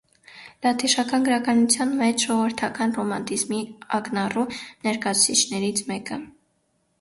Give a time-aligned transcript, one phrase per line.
[0.67, 3.61] Լատիշական գրականության մեջ ժողովրդական ռոմանտիզմի
[3.99, 6.21] ակնառու ներկայացուցիչներից մեկը։